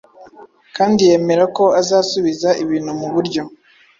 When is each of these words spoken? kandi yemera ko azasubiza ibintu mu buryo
kandi 0.75 0.99
yemera 1.09 1.43
ko 1.57 1.63
azasubiza 1.81 2.49
ibintu 2.63 2.91
mu 2.99 3.07
buryo 3.13 3.41